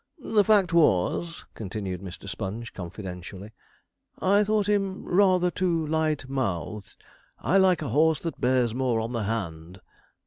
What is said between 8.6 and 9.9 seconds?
more on the hand.'